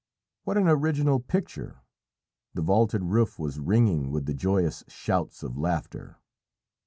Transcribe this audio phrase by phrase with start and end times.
[0.45, 1.81] What an original picture!
[2.55, 6.17] The vaulted roof was ringing with the joyous shouts of laughter.